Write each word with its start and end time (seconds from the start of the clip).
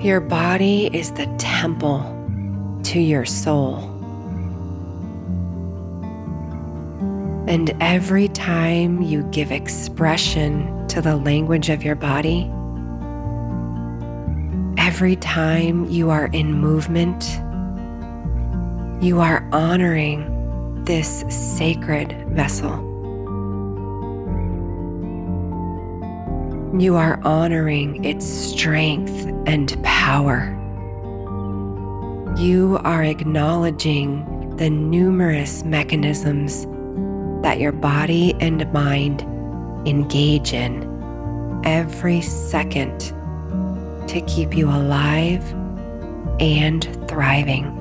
Your 0.00 0.20
body 0.20 0.88
is 0.94 1.12
the 1.12 1.26
temple 1.36 2.00
to 2.84 2.98
your 2.98 3.26
soul. 3.26 3.80
And 7.46 7.76
every 7.82 8.28
time 8.28 9.02
you 9.02 9.24
give 9.24 9.52
expression 9.52 10.88
to 10.88 11.02
the 11.02 11.16
language 11.16 11.68
of 11.68 11.82
your 11.82 11.96
body, 11.96 12.50
every 14.82 15.16
time 15.16 15.84
you 15.90 16.08
are 16.08 16.28
in 16.28 16.54
movement, 16.54 17.22
you 19.04 19.20
are 19.20 19.46
honoring 19.52 20.82
this 20.86 21.26
sacred 21.28 22.16
vessel. 22.30 22.86
You 26.78 26.96
are 26.96 27.20
honoring 27.22 28.02
its 28.02 28.24
strength 28.24 29.29
and 29.46 29.82
power. 29.82 30.56
You 32.36 32.78
are 32.84 33.02
acknowledging 33.02 34.56
the 34.56 34.70
numerous 34.70 35.64
mechanisms 35.64 36.66
that 37.42 37.58
your 37.58 37.72
body 37.72 38.34
and 38.40 38.70
mind 38.72 39.22
engage 39.86 40.52
in 40.52 40.88
every 41.64 42.20
second 42.20 43.00
to 44.08 44.20
keep 44.26 44.56
you 44.56 44.68
alive 44.68 45.42
and 46.40 46.84
thriving. 47.08 47.76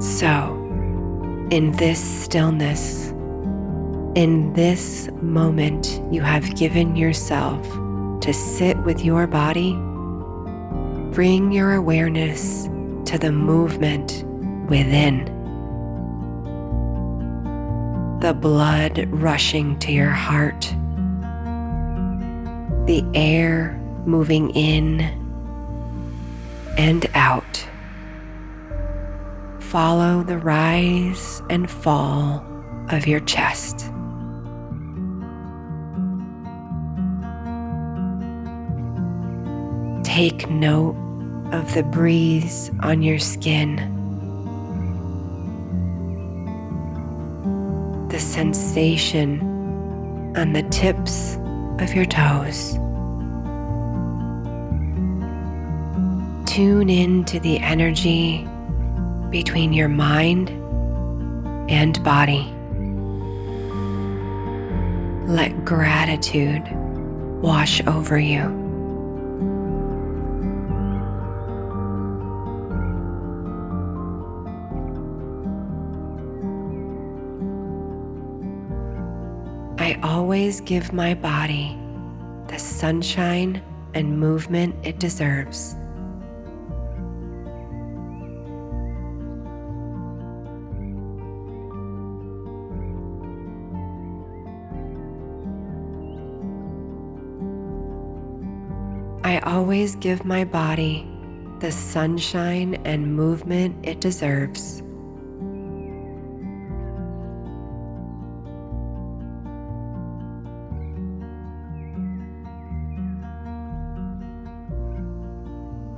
So, 0.00 0.54
in 1.50 1.72
this 1.72 2.02
stillness, 2.02 3.13
in 4.14 4.52
this 4.52 5.08
moment, 5.20 6.00
you 6.12 6.22
have 6.22 6.54
given 6.54 6.94
yourself 6.94 7.60
to 8.20 8.32
sit 8.32 8.78
with 8.84 9.04
your 9.04 9.26
body. 9.26 9.72
Bring 11.12 11.50
your 11.50 11.74
awareness 11.74 12.64
to 13.06 13.18
the 13.18 13.32
movement 13.32 14.24
within. 14.68 15.24
The 18.20 18.34
blood 18.34 19.08
rushing 19.10 19.78
to 19.80 19.92
your 19.92 20.10
heart, 20.10 20.62
the 22.86 23.04
air 23.14 23.80
moving 24.06 24.50
in 24.50 25.00
and 26.78 27.06
out. 27.14 27.66
Follow 29.58 30.22
the 30.22 30.38
rise 30.38 31.42
and 31.50 31.68
fall 31.68 32.44
of 32.90 33.06
your 33.08 33.20
chest. 33.20 33.90
Take 40.14 40.48
note 40.48 40.94
of 41.50 41.74
the 41.74 41.82
breeze 41.82 42.70
on 42.84 43.02
your 43.02 43.18
skin, 43.18 43.74
the 48.10 48.20
sensation 48.20 49.40
on 50.36 50.52
the 50.52 50.62
tips 50.70 51.34
of 51.80 51.96
your 51.96 52.04
toes. 52.04 52.74
Tune 56.48 56.88
in 56.88 57.24
to 57.24 57.40
the 57.40 57.58
energy 57.58 58.46
between 59.30 59.72
your 59.72 59.88
mind 59.88 60.50
and 61.68 62.00
body. 62.04 62.54
Let 65.26 65.64
gratitude 65.64 66.62
wash 67.42 67.84
over 67.88 68.16
you. 68.16 68.63
I 79.84 80.00
always 80.02 80.62
give 80.62 80.94
my 80.94 81.12
body 81.12 81.78
the 82.46 82.58
sunshine 82.58 83.60
and 83.92 84.18
movement 84.18 84.74
it 84.82 84.98
deserves. 84.98 85.76
I 99.22 99.38
always 99.44 99.96
give 99.96 100.24
my 100.24 100.44
body 100.44 101.06
the 101.58 101.70
sunshine 101.70 102.76
and 102.86 103.14
movement 103.14 103.86
it 103.86 104.00
deserves. 104.00 104.83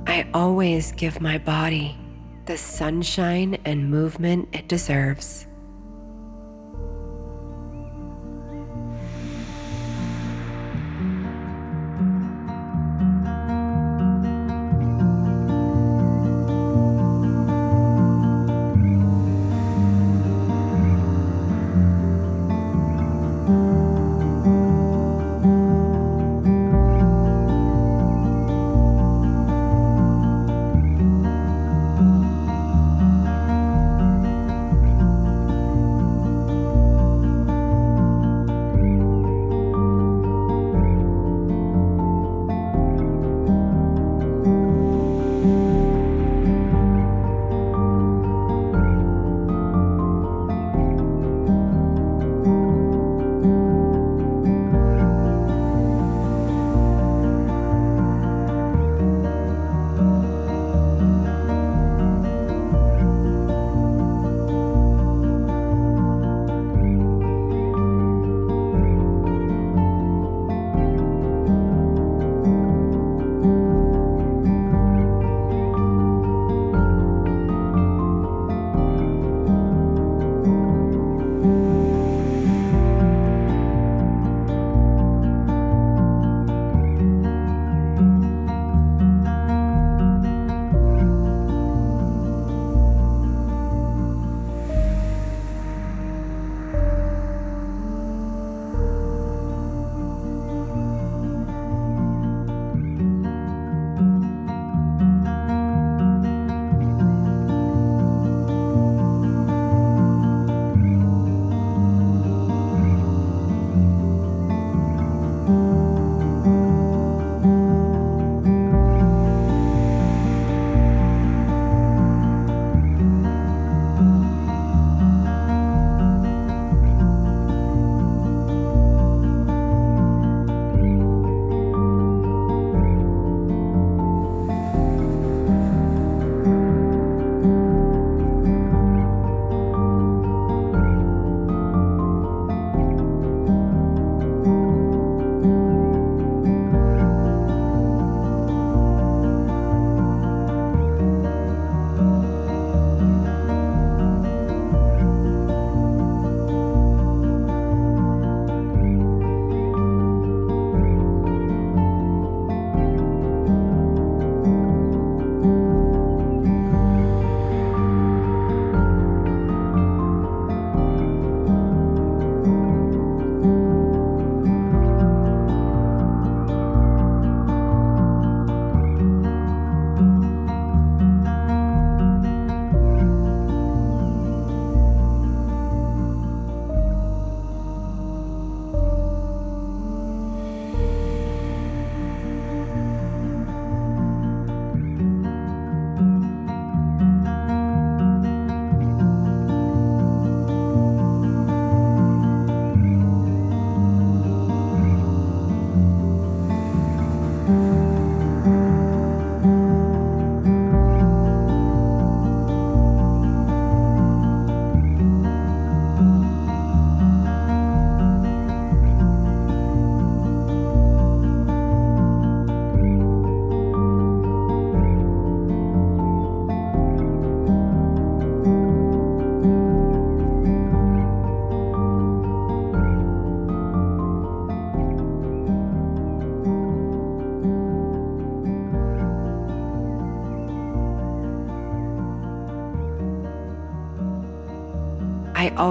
I 0.07 0.25
always 0.33 0.93
give 0.93 1.19
my 1.19 1.37
body 1.37 1.97
the 2.45 2.57
sunshine 2.57 3.57
and 3.65 3.91
movement 3.91 4.47
it 4.53 4.69
deserves. 4.69 5.47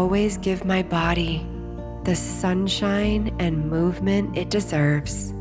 Always 0.07 0.39
give 0.39 0.65
my 0.65 0.85
body 0.85 1.45
the 2.05 2.15
sunshine 2.15 3.35
and 3.41 3.69
movement 3.69 4.39
it 4.39 4.51
deserves. 4.51 5.33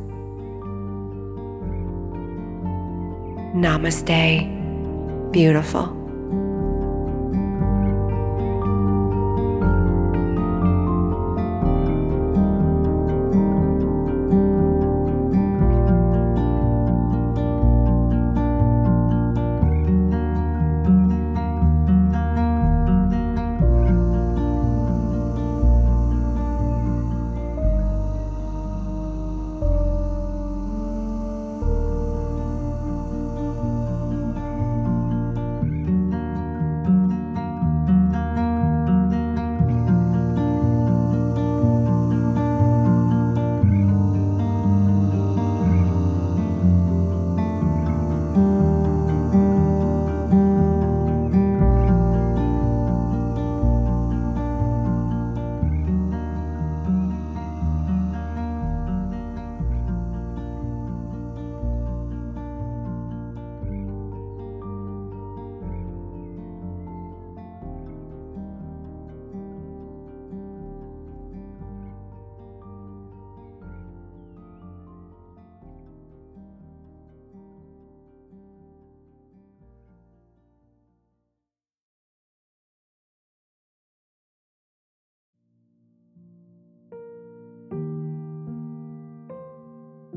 Namaste, 3.53 5.31
beautiful. 5.31 6.04